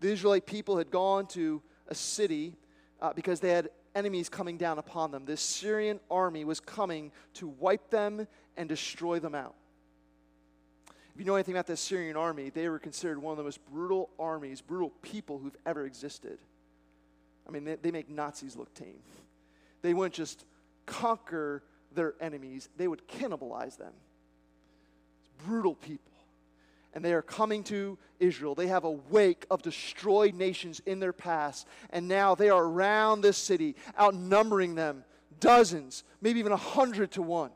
[0.00, 2.56] The Israelite people had gone to a city
[3.00, 5.24] uh, because they had enemies coming down upon them.
[5.24, 9.54] This Assyrian army was coming to wipe them and destroy them out.
[11.14, 13.64] If you know anything about the Assyrian army, they were considered one of the most
[13.70, 16.38] brutal armies, brutal people who've ever existed.
[17.48, 18.98] I mean, they, they make Nazis look tame.
[19.82, 20.44] They wouldn't just
[20.86, 21.62] conquer
[21.92, 23.92] their enemies, they would cannibalize them.
[25.20, 26.12] It's brutal people
[26.96, 28.54] and they are coming to Israel.
[28.54, 33.20] They have a wake of destroyed nations in their past, and now they are around
[33.20, 35.04] this city, outnumbering them
[35.38, 37.50] dozens, maybe even a hundred to one.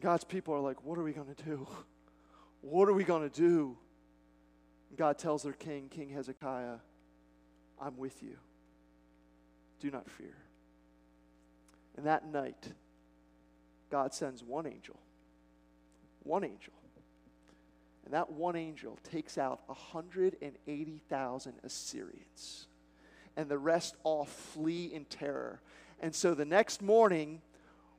[0.00, 1.66] God's people are like, What are we going to do?
[2.60, 3.76] What are we going to do?
[4.96, 6.76] God tells their king, King Hezekiah,
[7.80, 8.36] I'm with you.
[9.80, 10.36] Do not fear.
[11.96, 12.72] And that night,
[13.90, 14.98] God sends one angel,
[16.22, 16.72] one angel
[18.04, 22.66] and that one angel takes out 180,000 Assyrians.
[23.36, 25.60] And the rest all flee in terror.
[26.00, 27.40] And so the next morning,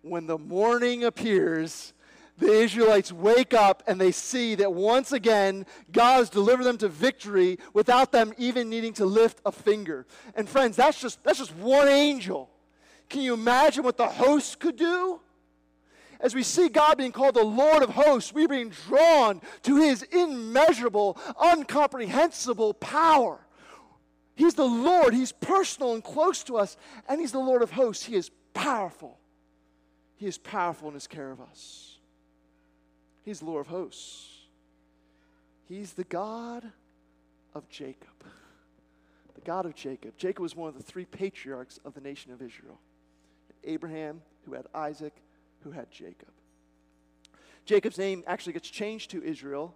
[0.01, 1.93] when the morning appears,
[2.37, 6.87] the Israelites wake up and they see that once again, God has delivered them to
[6.87, 10.05] victory without them even needing to lift a finger.
[10.35, 12.49] And friends, that's just, that's just one angel.
[13.09, 15.19] Can you imagine what the host could do?
[16.19, 20.03] as we see God being called the Lord of hosts, we're being drawn to his
[20.03, 23.39] immeasurable, uncomprehensible power.
[24.35, 28.05] He's the Lord, he's personal and close to us, and he's the Lord of hosts.
[28.05, 29.19] He is powerful.
[30.17, 31.99] He is powerful in his care of us.
[33.23, 34.29] He's the Lord of hosts.
[35.67, 36.63] He's the God
[37.53, 38.09] of Jacob.
[39.35, 40.13] The God of Jacob.
[40.17, 42.79] Jacob was one of the three patriarchs of the nation of Israel
[43.65, 45.13] Abraham, who had Isaac,
[45.61, 46.29] who had Jacob.
[47.65, 49.75] Jacob's name actually gets changed to Israel.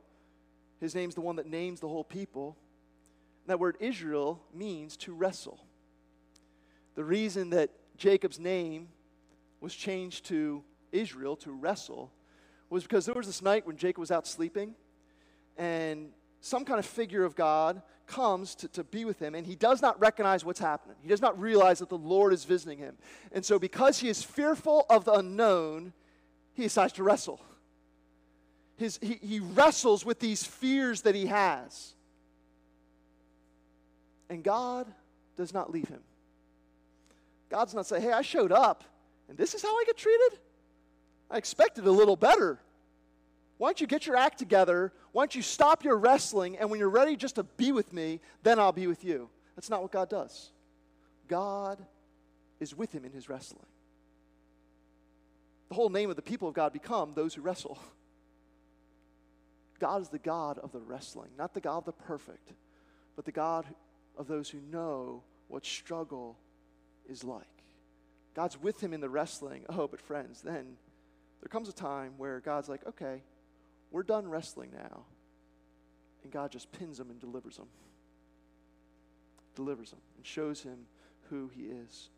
[0.79, 2.55] His name's the one that names the whole people.
[3.47, 5.59] that word Israel means to wrestle.
[6.95, 8.89] The reason that Jacob's name
[9.59, 12.11] was changed to Israel, to wrestle,
[12.69, 14.75] was because there was this night when Jacob was out sleeping,
[15.57, 19.55] and some kind of figure of God comes to, to be with him, and he
[19.55, 20.97] does not recognize what's happening.
[21.01, 22.97] He does not realize that the Lord is visiting him.
[23.31, 25.93] And so, because he is fearful of the unknown,
[26.53, 27.39] he decides to wrestle.
[28.75, 31.93] His, he, he wrestles with these fears that he has.
[34.29, 34.87] And God
[35.37, 36.01] does not leave him.
[37.49, 38.83] God's not saying, hey, I showed up,
[39.27, 40.39] and this is how I get treated?
[41.31, 42.59] I expected a little better.
[43.59, 44.93] Why don't you get your act together?
[45.11, 46.57] Why don't you stop your wrestling?
[46.57, 49.29] And when you're ready just to be with me, then I'll be with you.
[49.55, 50.51] That's not what God does.
[51.27, 51.85] God
[52.61, 53.65] is with him in his wrestling.
[55.67, 57.77] The whole name of the people of God become those who wrestle.
[59.77, 62.53] God is the God of the wrestling, not the God of the perfect,
[63.17, 63.65] but the God
[64.17, 66.37] of those who know what struggle
[67.09, 67.45] is like.
[68.35, 69.65] God's with him in the wrestling.
[69.67, 70.77] Oh, but friends, then
[71.41, 73.21] there comes a time where God's like, okay,
[73.91, 75.03] we're done wrestling now.
[76.23, 77.67] And God just pins him and delivers him.
[79.55, 80.85] Delivers him and shows him
[81.29, 82.09] who he is.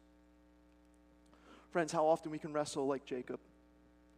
[1.71, 3.39] Friends, how often we can wrestle like Jacob,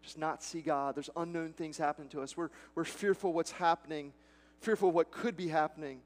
[0.01, 0.95] just not see God.
[0.95, 2.35] There's unknown things happening to us.
[2.35, 4.11] We're, we're fearful what's happening,
[4.59, 6.01] fearful what could be happening.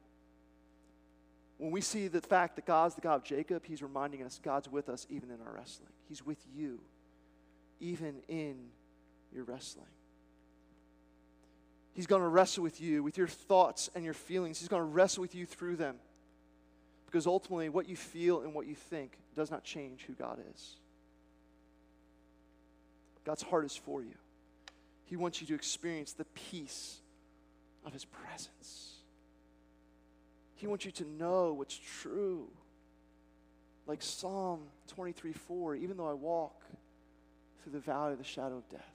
[1.56, 4.68] When we see the fact that God's the God of Jacob, He's reminding us God's
[4.68, 5.90] with us even in our wrestling.
[6.08, 6.80] He's with you,
[7.80, 8.56] even in
[9.32, 9.86] your wrestling.
[11.98, 14.60] He's going to wrestle with you, with your thoughts and your feelings.
[14.60, 15.96] He's going to wrestle with you through them.
[17.06, 20.76] Because ultimately, what you feel and what you think does not change who God is.
[23.24, 24.14] God's heart is for you.
[25.06, 26.98] He wants you to experience the peace
[27.84, 28.92] of His presence.
[30.54, 32.46] He wants you to know what's true.
[33.88, 36.62] Like Psalm 23 4, even though I walk
[37.64, 38.94] through the valley of the shadow of death,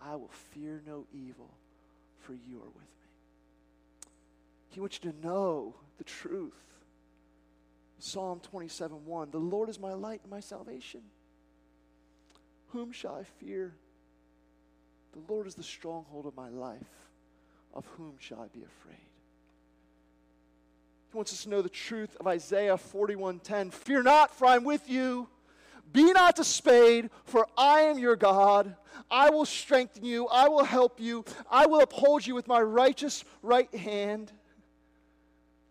[0.00, 1.50] I will fear no evil
[2.26, 4.10] for you are with me.
[4.70, 6.52] He wants you to know the truth.
[7.98, 11.02] Psalm 27 1 The Lord is my light and my salvation.
[12.68, 13.74] Whom shall I fear?
[15.12, 16.80] The Lord is the stronghold of my life.
[17.72, 18.96] Of whom shall I be afraid?
[21.10, 23.70] He wants us to know the truth of Isaiah 41:10.
[23.70, 25.28] Fear not, for I am with you.
[25.92, 28.76] Be not dismayed, for I am your God.
[29.10, 30.26] I will strengthen you.
[30.26, 31.24] I will help you.
[31.50, 34.32] I will uphold you with my righteous right hand.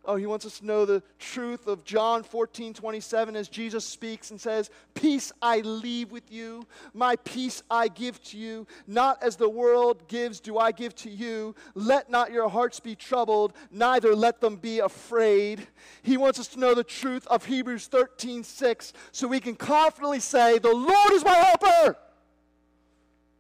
[0.08, 4.32] Oh, he wants us to know the truth of John 14, 27 as Jesus speaks
[4.32, 8.68] and says, Peace I leave with you, my peace I give to you.
[8.88, 11.56] Not as the world gives, do I give to you.
[11.74, 15.68] Let not your hearts be troubled, neither let them be afraid.
[16.04, 20.20] He wants us to know the truth of Hebrews 13, 6, so we can confidently
[20.20, 21.98] say, The Lord is my helper.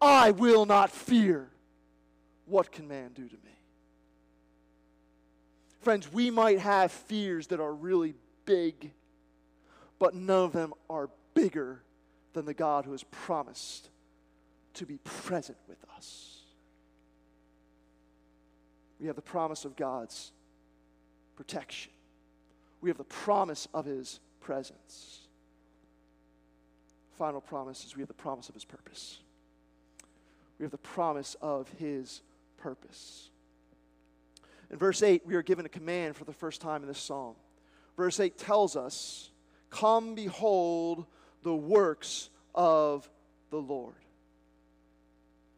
[0.02, 1.50] I will not fear.
[2.46, 3.55] What can man do to me?
[5.86, 8.16] Friends, we might have fears that are really
[8.48, 8.92] big,
[10.00, 11.84] but none of them are bigger
[12.34, 13.90] than the God who has promised
[14.74, 16.40] to be present with us.
[19.00, 20.32] We have the promise of God's
[21.36, 21.92] protection,
[22.82, 25.20] we have the promise of His presence.
[27.20, 29.20] Final promise is we have the promise of His purpose.
[30.58, 32.22] We have the promise of His
[32.58, 33.30] purpose.
[34.76, 37.36] In verse 8, we are given a command for the first time in this psalm.
[37.96, 39.32] Verse 8 tells us,
[39.70, 41.06] Come behold
[41.44, 43.10] the works of
[43.52, 43.96] the Lord.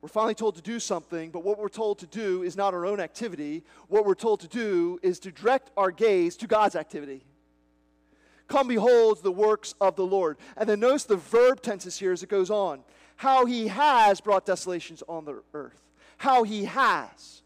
[0.01, 2.86] We're finally told to do something, but what we're told to do is not our
[2.86, 3.63] own activity.
[3.88, 7.23] What we're told to do is to direct our gaze to God's activity.
[8.47, 10.38] Come behold the works of the Lord.
[10.56, 12.84] And then notice the verb tenses here as it goes on.
[13.15, 15.82] How he has brought desolations on the earth.
[16.17, 17.41] How he has.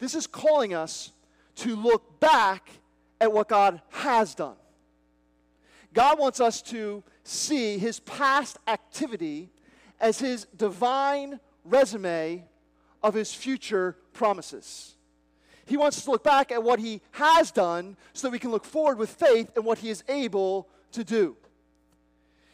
[0.00, 1.12] This is calling us
[1.56, 2.68] to look back
[3.20, 4.56] at what God has done.
[5.92, 9.50] God wants us to see his past activity
[10.00, 12.44] as his divine resume
[13.02, 14.94] of his future promises.
[15.66, 18.50] He wants us to look back at what he has done so that we can
[18.50, 21.36] look forward with faith in what he is able to do.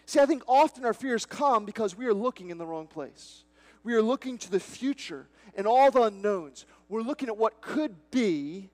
[0.05, 3.45] See, I think often our fears come because we are looking in the wrong place.
[3.85, 6.67] We are looking to the future and all the unknowns.
[6.89, 8.71] We're looking at what could be,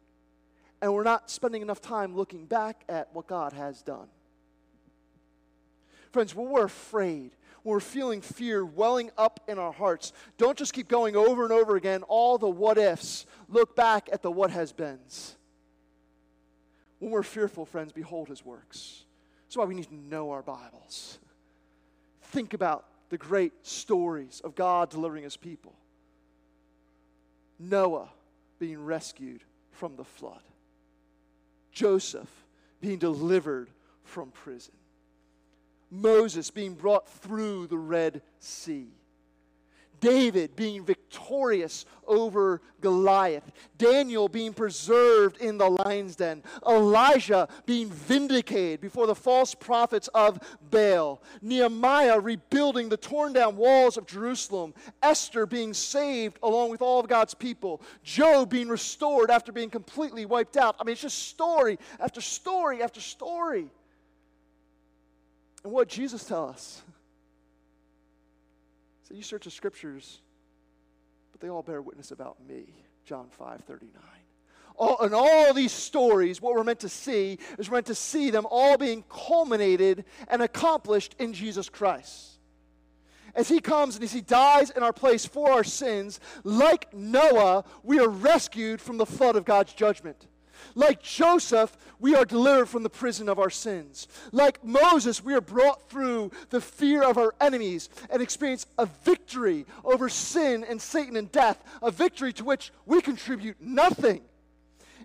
[0.81, 4.09] and we're not spending enough time looking back at what God has done.
[6.13, 7.31] Friends, when we're afraid,
[7.63, 11.53] when we're feeling fear welling up in our hearts, don't just keep going over and
[11.53, 13.25] over again all the what ifs.
[13.49, 15.37] Look back at the what has beens.
[16.99, 19.05] When we're fearful, friends, behold his works.
[19.47, 21.19] That's why we need to know our Bibles.
[22.25, 25.75] Think about the great stories of God delivering his people.
[27.63, 28.11] Noah
[28.59, 30.43] being rescued from the flood,
[31.71, 32.31] Joseph
[32.81, 33.71] being delivered
[34.03, 34.75] from prison,
[35.91, 38.89] Moses being brought through the Red Sea.
[40.03, 48.81] David being victorious over Goliath, Daniel being preserved in the lion's den, Elijah being vindicated
[48.81, 55.47] before the false prophets of Baal, Nehemiah rebuilding the torn down walls of Jerusalem, Esther
[55.47, 60.57] being saved along with all of God's people, Job being restored after being completely wiped
[60.57, 60.75] out.
[60.81, 63.71] I mean, it's just story after story after story.
[65.63, 66.83] And what Jesus tell us?
[69.13, 70.23] So you search the scriptures,
[71.33, 72.73] but they all bear witness about me.
[73.05, 74.03] John 5 39.
[74.75, 78.31] All, and all these stories, what we're meant to see is we're meant to see
[78.31, 82.39] them all being culminated and accomplished in Jesus Christ.
[83.35, 87.65] As he comes and as he dies in our place for our sins, like Noah,
[87.83, 90.27] we are rescued from the flood of God's judgment.
[90.75, 94.09] Like Joseph, we are delivered from the prison of our sins.
[94.33, 99.67] Like Moses, we are brought through the fear of our enemies and experience a victory
[99.85, 104.23] over sin and Satan and death, a victory to which we contribute nothing.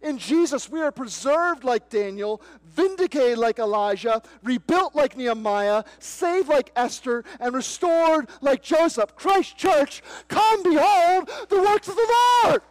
[0.02, 6.72] In Jesus, we are preserved like Daniel, vindicated like Elijah, rebuilt like Nehemiah, saved like
[6.76, 9.16] Esther, and restored like Joseph.
[9.16, 12.62] Christ Church, come behold the works of the Lord.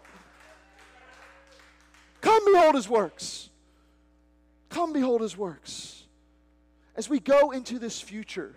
[2.21, 3.51] Come behold his works.
[4.69, 6.05] Come behold his works.
[6.97, 8.55] As we go into this future,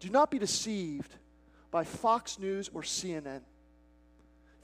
[0.00, 1.14] do not be deceived
[1.70, 3.40] by Fox News or CNN.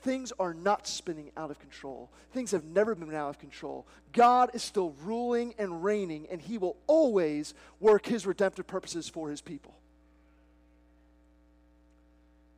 [0.03, 2.11] Things are not spinning out of control.
[2.33, 3.87] Things have never been out of control.
[4.13, 9.29] God is still ruling and reigning, and He will always work His redemptive purposes for
[9.29, 9.75] His people.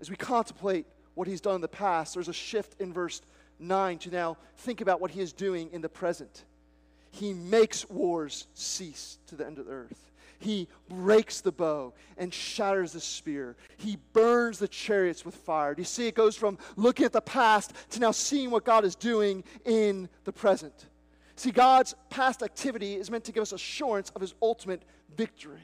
[0.00, 3.22] As we contemplate what He's done in the past, there's a shift in verse
[3.58, 6.44] 9 to now think about what he is doing in the present.
[7.10, 10.10] He makes wars cease to the end of the earth.
[10.38, 13.56] He breaks the bow and shatters the spear.
[13.76, 15.74] He burns the chariots with fire.
[15.74, 16.08] Do you see?
[16.08, 20.08] It goes from looking at the past to now seeing what God is doing in
[20.24, 20.88] the present.
[21.36, 24.82] See, God's past activity is meant to give us assurance of his ultimate
[25.16, 25.62] victory.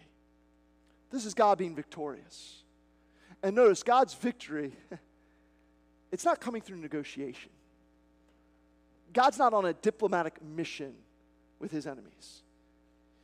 [1.11, 2.63] This is God being victorious.
[3.43, 4.73] And notice, God's victory,
[6.13, 7.51] it's not coming through negotiation.
[9.13, 10.95] God's not on a diplomatic mission
[11.59, 12.43] with his enemies.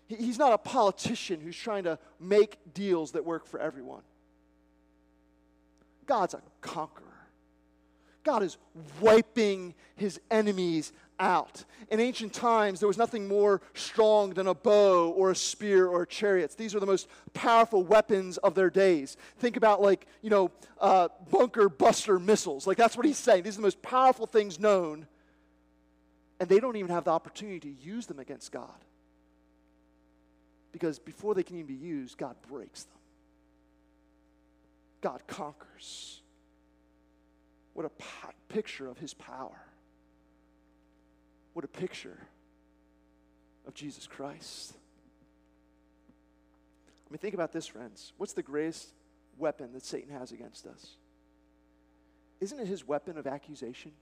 [0.07, 4.03] He's not a politician who's trying to make deals that work for everyone.
[6.07, 7.05] God's a conqueror.
[8.22, 8.57] God is
[9.01, 11.64] wiping his enemies out.
[11.91, 16.05] In ancient times, there was nothing more strong than a bow or a spear or
[16.07, 16.55] chariots.
[16.55, 19.16] These are the most powerful weapons of their days.
[19.39, 22.66] Think about, like, you know, uh, bunker buster missiles.
[22.66, 23.43] Like, that's what he's saying.
[23.43, 25.07] These are the most powerful things known.
[26.41, 28.85] And they don't even have the opportunity to use them against God.
[30.72, 32.99] Because before they can even be used, God breaks them.
[35.01, 36.20] God conquers.
[37.74, 37.91] What a
[38.49, 39.61] picture of his power.
[41.53, 42.18] What a picture
[43.66, 44.74] of Jesus Christ.
[46.09, 48.12] I mean, think about this, friends.
[48.16, 48.89] What's the greatest
[49.39, 50.97] weapon that Satan has against us?
[52.41, 53.93] Isn't it his weapon of accusation?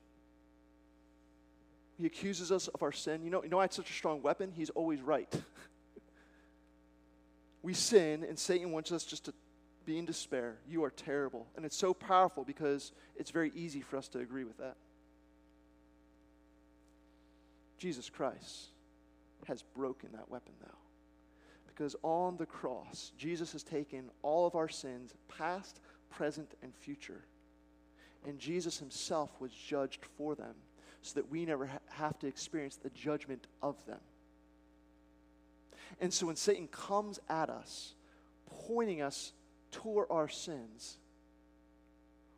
[1.99, 3.22] He accuses us of our sin.
[3.22, 4.53] You know, you know why it's such a strong weapon?
[4.55, 5.32] He's always right.
[7.62, 9.34] we sin, and Satan wants us just to
[9.84, 10.57] be in despair.
[10.68, 11.47] You are terrible.
[11.57, 14.76] And it's so powerful because it's very easy for us to agree with that.
[17.78, 18.68] Jesus Christ
[19.47, 20.68] has broken that weapon, though.
[21.66, 25.80] Because on the cross, Jesus has taken all of our sins, past,
[26.11, 27.24] present, and future.
[28.26, 30.55] And Jesus himself was judged for them
[31.03, 34.01] so that we never ha- have to experience the judgment of them.
[36.01, 37.95] And so when Satan comes at us,
[38.67, 39.33] pointing us
[39.71, 40.99] toward our sins,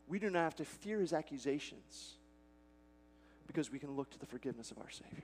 [0.08, 2.14] we do not have to fear his accusations
[3.46, 5.22] because we can look to the forgiveness of our Savior.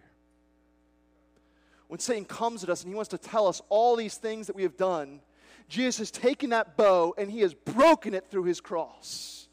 [1.88, 4.54] When Satan comes at us and he wants to tell us all these things that
[4.54, 5.20] we have done,
[5.68, 9.48] Jesus has taken that bow and he has broken it through his cross.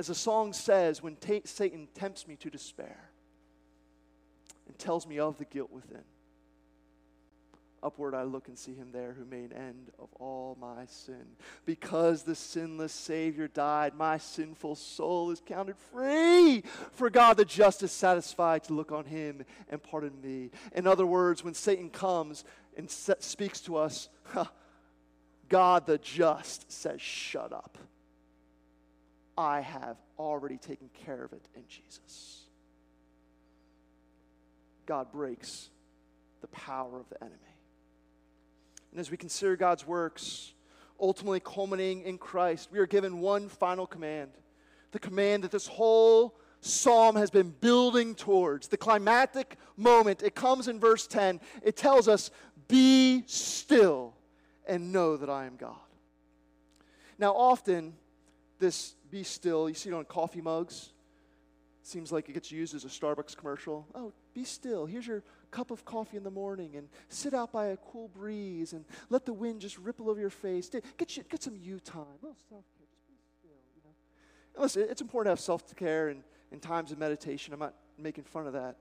[0.00, 3.10] As the song says, when t- Satan tempts me to despair
[4.66, 6.04] and tells me of the guilt within,
[7.82, 11.26] Upward I look and see him there who made an end of all my sin.
[11.66, 16.62] Because the sinless Savior died, my sinful soul is counted free.
[16.92, 20.48] For God the just is satisfied to look on him and pardon me.
[20.74, 22.44] In other words, when Satan comes
[22.74, 24.08] and speaks to us,
[25.50, 27.76] God the just says, Shut up.
[29.40, 32.42] I have already taken care of it in Jesus.
[34.84, 35.70] God breaks
[36.42, 37.38] the power of the enemy.
[38.90, 40.52] And as we consider God's works,
[41.00, 44.30] ultimately culminating in Christ, we are given one final command
[44.92, 48.68] the command that this whole psalm has been building towards.
[48.68, 51.40] The climactic moment, it comes in verse 10.
[51.62, 52.30] It tells us,
[52.68, 54.14] Be still
[54.66, 55.76] and know that I am God.
[57.18, 57.94] Now, often,
[58.60, 60.90] this be still, you see it on coffee mugs.
[61.82, 63.86] Seems like it gets used as a Starbucks commercial.
[63.94, 64.86] Oh, be still.
[64.86, 68.72] Here's your cup of coffee in the morning and sit out by a cool breeze
[68.72, 70.68] and let the wind just ripple over your face.
[70.68, 72.04] Get, you, get some you time.
[72.22, 72.86] Oh, Little self care.
[72.92, 73.90] Just be still, you know.
[74.54, 77.54] And listen, it's important to have self care and, and times of meditation.
[77.54, 78.76] I'm not making fun of that.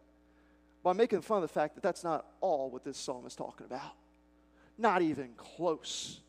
[0.83, 3.35] But I'm making fun of the fact that that's not all what this psalm is
[3.35, 3.95] talking about.
[4.77, 6.19] Not even close.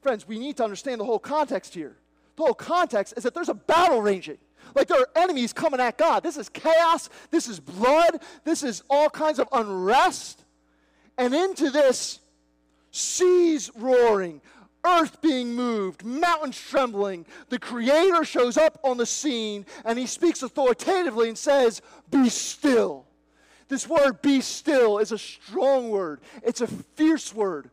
[0.00, 1.96] Friends, we need to understand the whole context here.
[2.36, 4.38] The whole context is that there's a battle raging.
[4.74, 6.22] Like there are enemies coming at God.
[6.22, 7.08] This is chaos.
[7.30, 8.20] This is blood.
[8.44, 10.44] This is all kinds of unrest.
[11.16, 12.20] And into this,
[12.90, 14.40] seas roaring,
[14.84, 17.26] earth being moved, mountains trembling.
[17.48, 23.06] The Creator shows up on the scene and he speaks authoritatively and says, Be still.
[23.68, 27.70] This word, be still, is a strong word, it's a fierce word.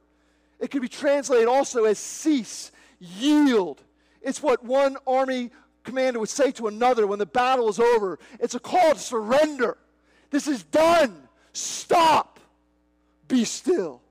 [0.59, 3.81] It could be translated also as cease, yield.
[4.21, 5.51] It's what one army
[5.83, 8.19] commander would say to another when the battle is over.
[8.39, 9.77] It's a call to surrender.
[10.29, 11.27] This is done.
[11.53, 12.39] Stop.
[13.27, 14.01] Be still.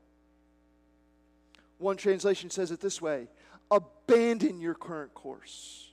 [1.78, 3.28] One translation says it this way
[3.70, 5.90] abandon your current course.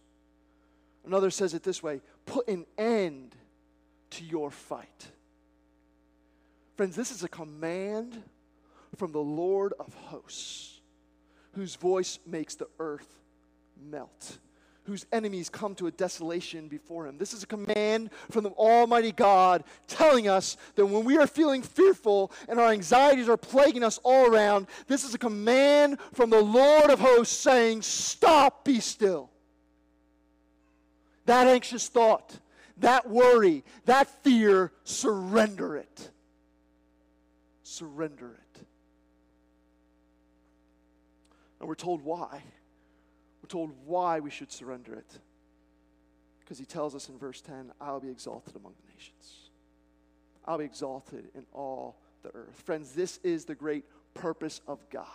[1.06, 3.36] Another says it this way put an end
[4.10, 5.08] to your fight.
[6.76, 8.22] Friends, this is a command
[8.96, 10.80] from the Lord of hosts,
[11.54, 13.18] whose voice makes the earth
[13.82, 14.40] melt
[14.88, 17.18] whose enemies come to a desolation before him.
[17.18, 21.62] This is a command from the Almighty God telling us that when we are feeling
[21.62, 26.42] fearful and our anxieties are plaguing us all around, this is a command from the
[26.42, 29.30] Lord of hosts saying, Stop, be still.
[31.26, 32.40] That anxious thought,
[32.78, 36.12] that worry, that fear, surrender it.
[37.64, 38.62] Surrender it.
[41.60, 42.42] And we're told why.
[43.42, 45.20] We're told why we should surrender it.
[46.40, 49.50] Because he tells us in verse 10 I'll be exalted among the nations,
[50.46, 52.62] I'll be exalted in all the earth.
[52.66, 55.06] Friends, this is the great purpose of God.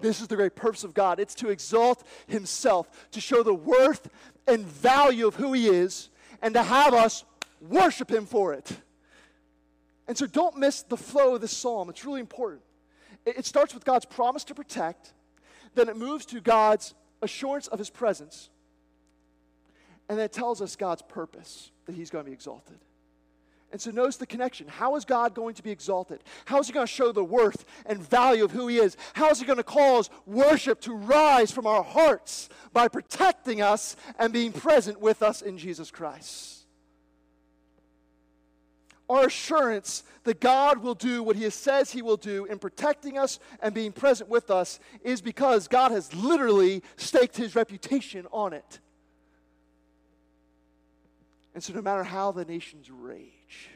[0.00, 1.20] This is the great purpose of God.
[1.20, 4.08] It's to exalt Himself, to show the worth
[4.46, 6.10] and value of who He is,
[6.42, 7.24] and to have us
[7.60, 8.76] worship Him for it.
[10.06, 11.88] And so don't miss the flow of this psalm.
[11.88, 12.62] It's really important.
[13.24, 15.14] It starts with God's promise to protect,
[15.74, 16.92] then it moves to God's
[17.24, 18.50] assurance of His presence,
[20.08, 22.78] and then it tells us God's purpose that He's going to be exalted.
[23.72, 24.68] And so notice the connection.
[24.68, 26.22] How is God going to be exalted?
[26.44, 28.96] How is He going to show the worth and value of who He is?
[29.14, 33.96] How is He going to cause worship to rise from our hearts by protecting us
[34.16, 36.63] and being present with us in Jesus Christ?
[39.08, 43.38] Our assurance that God will do what He says He will do in protecting us
[43.60, 48.80] and being present with us is because God has literally staked His reputation on it.
[51.54, 53.70] And so, no matter how the nations rage,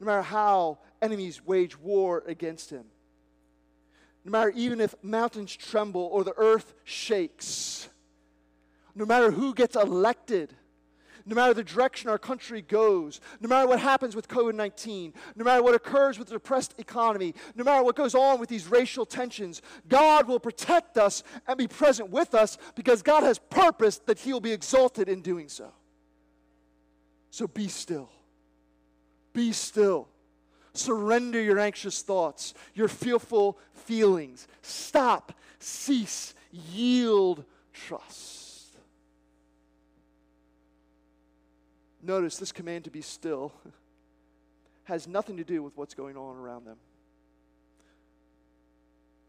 [0.00, 2.84] no matter how enemies wage war against him,
[4.24, 7.88] no matter even if mountains tremble or the earth shakes,
[8.94, 10.54] no matter who gets elected,
[11.28, 15.44] no matter the direction our country goes, no matter what happens with COVID 19, no
[15.44, 19.04] matter what occurs with the depressed economy, no matter what goes on with these racial
[19.04, 24.18] tensions, God will protect us and be present with us because God has purposed that
[24.20, 25.70] He will be exalted in doing so.
[27.30, 28.08] So be still.
[29.34, 30.08] Be still.
[30.72, 34.48] Surrender your anxious thoughts, your fearful feelings.
[34.62, 38.47] Stop, cease, yield, trust.
[42.02, 43.52] Notice this command to be still
[44.84, 46.76] has nothing to do with what's going on around them.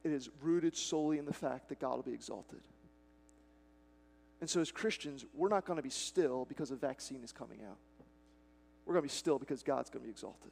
[0.03, 2.61] It is rooted solely in the fact that God will be exalted.
[4.39, 7.59] And so, as Christians, we're not going to be still because a vaccine is coming
[7.69, 7.77] out.
[8.85, 10.51] We're going to be still because God's going to be exalted.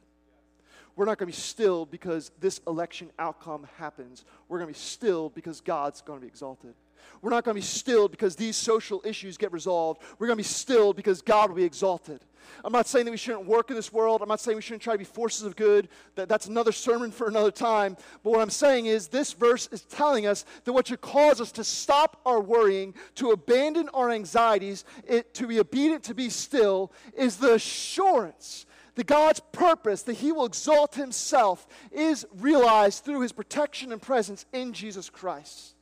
[0.98, 4.24] We're not going to be still because this election outcome happens.
[4.48, 6.74] We're going to be still because God's going to be exalted.
[7.22, 10.02] We're not going to be stilled because these social issues get resolved.
[10.18, 12.24] We're going to be stilled because God will be exalted.
[12.64, 14.22] I'm not saying that we shouldn't work in this world.
[14.22, 15.88] I'm not saying we shouldn't try to be forces of good.
[16.16, 17.96] That, that's another sermon for another time.
[18.24, 21.52] But what I'm saying is this verse is telling us that what should cause us
[21.52, 26.90] to stop our worrying, to abandon our anxieties, it, to be obedient, to be still,
[27.16, 28.66] is the assurance
[28.98, 34.44] that God's purpose, that He will exalt Himself, is realized through His protection and presence
[34.52, 35.76] in Jesus Christ.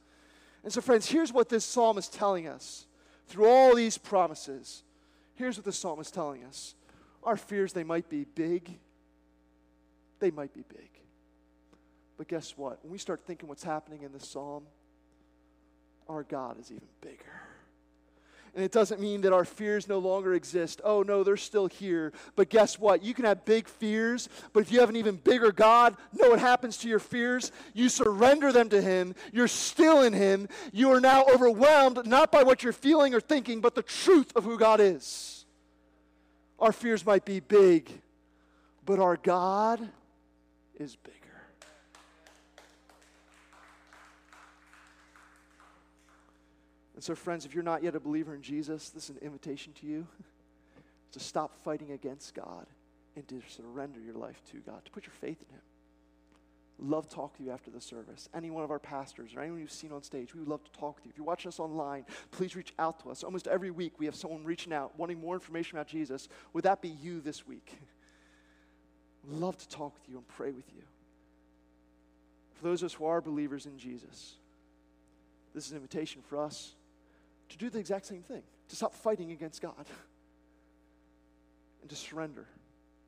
[0.62, 2.86] And so, friends, here's what this psalm is telling us
[3.26, 4.82] through all these promises
[5.34, 6.74] Here's what the psalm is telling us
[7.22, 8.78] our fears, they might be big.
[10.18, 10.90] They might be big.
[12.16, 12.82] But guess what?
[12.82, 14.64] When we start thinking what's happening in this psalm,
[16.08, 17.45] our God is even bigger.
[18.56, 20.80] And it doesn't mean that our fears no longer exist.
[20.82, 22.14] Oh, no, they're still here.
[22.36, 23.02] But guess what?
[23.02, 26.38] You can have big fears, but if you have an even bigger God, know what
[26.38, 27.52] happens to your fears?
[27.74, 29.14] You surrender them to Him.
[29.30, 30.48] You're still in Him.
[30.72, 34.44] You are now overwhelmed not by what you're feeling or thinking, but the truth of
[34.44, 35.44] who God is.
[36.58, 37.90] Our fears might be big,
[38.86, 39.86] but our God
[40.80, 41.25] is big.
[46.96, 49.74] And so, friends, if you're not yet a believer in Jesus, this is an invitation
[49.74, 50.06] to you
[51.12, 52.66] to stop fighting against God
[53.14, 55.62] and to surrender your life to God, to put your faith in Him.
[56.78, 58.28] Love to talk to you after the service.
[58.34, 60.72] Any one of our pastors or anyone you've seen on stage, we would love to
[60.72, 61.10] talk with you.
[61.10, 63.22] If you're watching us online, please reach out to us.
[63.22, 66.28] Almost every week, we have someone reaching out, wanting more information about Jesus.
[66.54, 67.78] Would that be you this week?
[69.28, 70.82] love to talk with you and pray with you.
[72.54, 74.34] For those of us who are believers in Jesus,
[75.54, 76.74] this is an invitation for us
[77.48, 79.74] to do the exact same thing, to stop fighting against God,
[81.80, 82.46] and to surrender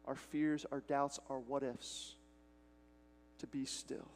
[0.06, 2.14] our fears, our doubts, our what ifs,
[3.38, 4.08] to be still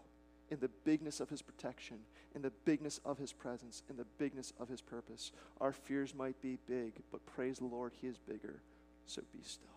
[0.51, 1.99] in the bigness of His protection,
[2.35, 5.33] in the bigness of His presence, in the bigness of His purpose.
[5.61, 8.61] Our fears might be big, but praise the Lord, He is bigger,
[9.07, 9.69] so be still.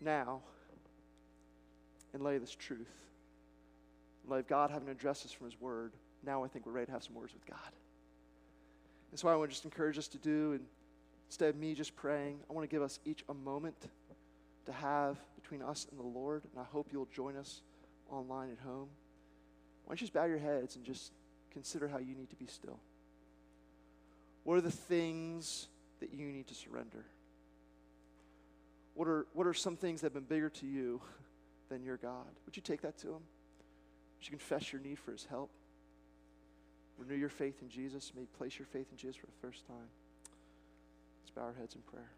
[0.00, 0.40] Now,
[2.14, 2.86] in light of this truth,
[4.24, 5.92] in light of God having addressed us from His Word,
[6.24, 7.72] now I think we're ready to have some words with God.
[9.10, 10.60] And so I want to just encourage us to do, and
[11.28, 13.76] instead of me just praying, I want to give us each a moment
[14.66, 16.42] to have between us and the Lord.
[16.52, 17.62] And I hope you'll join us
[18.10, 18.88] online at home.
[19.84, 21.12] Why don't you just bow your heads and just
[21.52, 22.78] consider how you need to be still?
[24.44, 25.68] What are the things
[26.00, 27.04] that you need to surrender?
[28.94, 31.00] What are, what are some things that have been bigger to you
[31.68, 32.26] than your God?
[32.46, 33.22] Would you take that to Him?
[34.18, 35.50] Would you confess your need for His help?
[36.98, 38.12] Renew your faith in Jesus.
[38.14, 39.88] Maybe place your faith in Jesus for the first time.
[41.22, 42.10] Let's bow our heads in prayer.